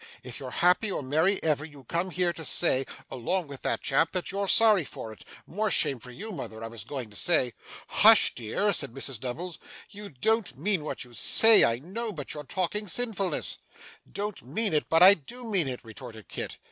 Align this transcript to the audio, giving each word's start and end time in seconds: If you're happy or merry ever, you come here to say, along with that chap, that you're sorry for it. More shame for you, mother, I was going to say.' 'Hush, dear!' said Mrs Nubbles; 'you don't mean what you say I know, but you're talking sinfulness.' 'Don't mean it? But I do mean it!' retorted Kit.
If 0.23 0.39
you're 0.39 0.49
happy 0.49 0.89
or 0.91 1.03
merry 1.03 1.37
ever, 1.43 1.63
you 1.63 1.83
come 1.83 2.09
here 2.09 2.33
to 2.33 2.43
say, 2.43 2.87
along 3.11 3.45
with 3.47 3.61
that 3.61 3.81
chap, 3.81 4.13
that 4.13 4.31
you're 4.31 4.47
sorry 4.47 4.83
for 4.83 5.13
it. 5.13 5.23
More 5.45 5.69
shame 5.69 5.99
for 5.99 6.09
you, 6.09 6.31
mother, 6.31 6.63
I 6.63 6.69
was 6.69 6.83
going 6.83 7.11
to 7.11 7.15
say.' 7.15 7.53
'Hush, 7.85 8.33
dear!' 8.33 8.73
said 8.73 8.95
Mrs 8.95 9.21
Nubbles; 9.21 9.59
'you 9.91 10.09
don't 10.09 10.57
mean 10.57 10.83
what 10.83 11.03
you 11.03 11.13
say 11.13 11.63
I 11.63 11.77
know, 11.77 12.11
but 12.11 12.33
you're 12.33 12.43
talking 12.45 12.87
sinfulness.' 12.87 13.59
'Don't 14.11 14.41
mean 14.41 14.73
it? 14.73 14.89
But 14.89 15.03
I 15.03 15.13
do 15.13 15.45
mean 15.45 15.67
it!' 15.67 15.81
retorted 15.85 16.27
Kit. 16.27 16.57